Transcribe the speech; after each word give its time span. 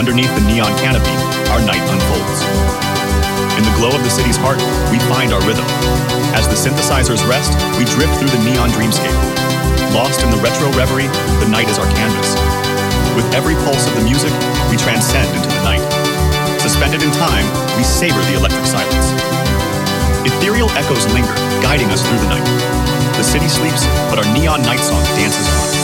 Underneath 0.00 0.32
the 0.32 0.40
neon 0.48 0.72
canopy, 0.80 1.12
our 1.52 1.60
night 1.60 1.84
unfolds. 1.84 2.40
In 3.60 3.68
the 3.68 3.76
glow 3.76 3.92
of 3.92 4.00
the 4.00 4.08
city's 4.08 4.40
heart, 4.40 4.56
we 4.88 4.96
find 5.12 5.28
our 5.28 5.44
rhythm. 5.44 5.68
As 6.32 6.48
the 6.48 6.56
synthesizers 6.56 7.20
rest, 7.28 7.52
we 7.76 7.84
drift 7.84 8.16
through 8.16 8.32
the 8.32 8.40
neon 8.48 8.72
dreamscape. 8.72 9.12
Lost 9.92 10.24
in 10.24 10.32
the 10.32 10.40
retro 10.40 10.72
reverie, 10.72 11.12
the 11.44 11.52
night 11.52 11.68
is 11.68 11.76
our 11.76 11.84
canvas. 11.92 12.32
With 13.12 13.28
every 13.36 13.52
pulse 13.60 13.84
of 13.84 13.92
the 13.92 14.08
music, 14.08 14.32
we 14.72 14.80
transcend 14.80 15.28
into 15.36 15.52
the 15.52 15.64
night. 15.68 15.84
Suspended 16.64 17.04
in 17.04 17.12
time, 17.20 17.44
we 17.76 17.84
savor 17.84 18.24
the 18.32 18.40
electric 18.40 18.64
silence. 18.64 19.12
Ethereal 20.24 20.72
echoes 20.80 21.04
linger, 21.12 21.36
guiding 21.60 21.92
us 21.92 22.00
through 22.00 22.24
the 22.24 22.32
night. 22.32 22.48
The 23.20 23.26
city 23.28 23.52
sleeps, 23.52 23.84
but 24.08 24.16
our 24.16 24.28
neon 24.32 24.64
night 24.64 24.80
song 24.80 25.04
dances 25.12 25.44
on. 25.44 25.79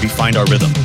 We 0.00 0.08
find 0.08 0.36
our 0.36 0.44
rhythm. 0.46 0.81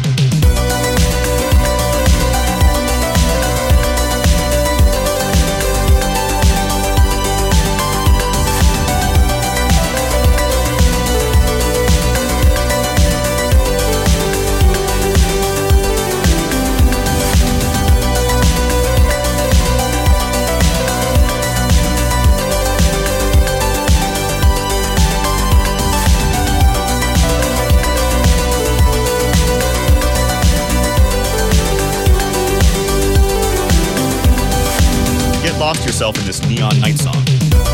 Lost 35.60 35.86
yourself 35.86 36.18
in 36.20 36.26
this 36.26 36.42
neon 36.48 36.80
night 36.80 36.98
song. 37.00 37.67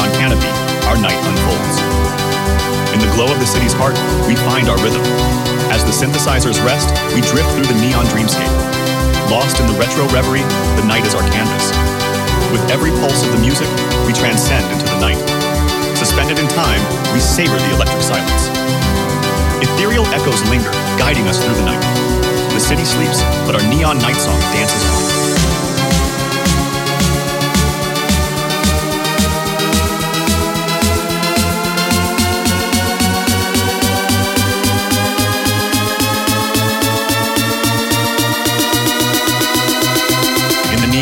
Neon 0.00 0.16
canopy, 0.16 0.48
our 0.88 0.96
night 0.96 1.20
unfolds. 1.28 1.76
In 2.96 3.00
the 3.04 3.10
glow 3.12 3.28
of 3.28 3.36
the 3.36 3.44
city's 3.44 3.76
heart, 3.76 3.92
we 4.24 4.32
find 4.48 4.72
our 4.72 4.80
rhythm. 4.80 5.04
As 5.68 5.84
the 5.84 5.92
synthesizers 5.92 6.56
rest, 6.64 6.88
we 7.12 7.20
drift 7.20 7.52
through 7.52 7.68
the 7.68 7.76
neon 7.84 8.08
dreamscape. 8.08 8.48
Lost 9.28 9.60
in 9.60 9.68
the 9.68 9.76
retro 9.76 10.08
reverie, 10.08 10.46
the 10.80 10.86
night 10.88 11.04
is 11.04 11.12
our 11.12 11.24
canvas. 11.28 11.68
With 12.48 12.64
every 12.72 12.90
pulse 13.04 13.20
of 13.20 13.30
the 13.36 13.42
music, 13.44 13.68
we 14.08 14.16
transcend 14.16 14.64
into 14.72 14.88
the 14.88 15.00
night. 15.04 15.20
Suspended 16.00 16.40
in 16.40 16.48
time, 16.48 16.80
we 17.12 17.20
savor 17.20 17.60
the 17.60 17.72
electric 17.76 18.00
silence. 18.00 18.48
Ethereal 19.60 20.08
echoes 20.16 20.40
linger, 20.48 20.72
guiding 20.96 21.28
us 21.28 21.36
through 21.36 21.60
the 21.60 21.68
night. 21.68 21.84
The 22.56 22.60
city 22.60 22.88
sleeps, 22.88 23.20
but 23.44 23.52
our 23.52 23.64
neon 23.68 24.00
night 24.00 24.16
song 24.16 24.40
dances 24.56 24.89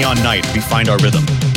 Neon 0.09 0.23
night, 0.23 0.55
we 0.55 0.61
find 0.61 0.89
our 0.89 0.97
rhythm. 0.99 1.48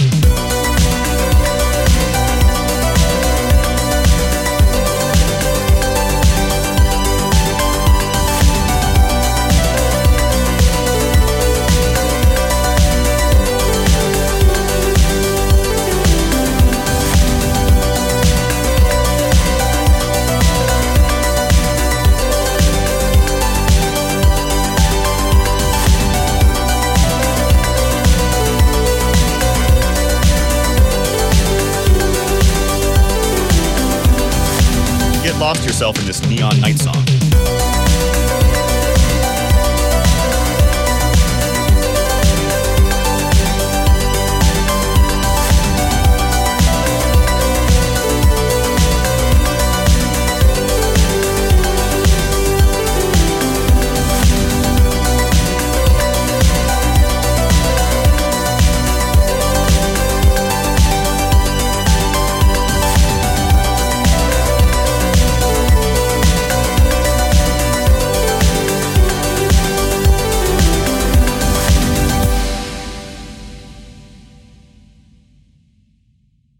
Lost 35.51 35.66
yourself 35.66 36.00
in 36.00 36.06
this 36.06 36.25
neon 36.29 36.57
night 36.62 36.79
song. 36.79 37.10